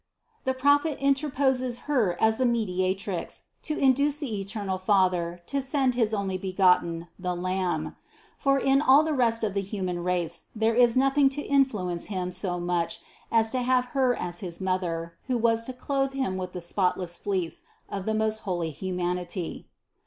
The 0.45 0.55
prophet 0.55 0.97
interposes 0.99 1.81
Her 1.85 2.19
as 2.19 2.39
the 2.39 2.45
Media 2.47 2.95
trix, 2.95 3.43
to 3.61 3.77
induce 3.77 4.17
the 4.17 4.41
eternal 4.41 4.79
Father 4.79 5.41
to 5.45 5.61
send 5.61 5.93
his 5.93 6.11
Onlybe 6.11 6.57
gotten, 6.57 7.07
the 7.19 7.35
Lamb. 7.35 7.95
For 8.39 8.57
in 8.57 8.81
all 8.81 9.03
the 9.03 9.13
rest 9.13 9.43
of 9.43 9.53
the 9.53 9.61
human 9.61 10.03
race 10.03 10.45
there 10.55 10.73
was 10.73 10.97
nothing 10.97 11.29
to 11.29 11.43
influence 11.43 12.05
Him 12.05 12.31
so 12.31 12.59
much 12.59 12.99
as 13.31 13.51
to 13.51 13.59
have 13.61 13.85
Her 13.93 14.15
as 14.15 14.39
his 14.39 14.59
Mother, 14.59 15.13
who 15.27 15.37
was 15.37 15.67
to 15.67 15.73
clothe 15.73 16.13
Him 16.13 16.35
with 16.35 16.53
the 16.53 16.61
spotless 16.61 17.15
fleece 17.15 17.61
of 17.87 18.07
the 18.07 18.15
most 18.15 18.39
holy 18.39 18.71
humanity. 18.71 19.67